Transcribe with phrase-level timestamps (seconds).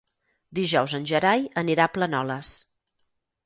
[0.59, 2.59] Dijous en Gerai anirà a Planoles.